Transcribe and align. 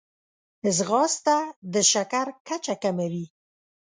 ځغاسته 0.75 1.37
د 1.73 1.75
شکر 1.91 2.27
کچه 2.47 2.75
کموي 2.83 3.25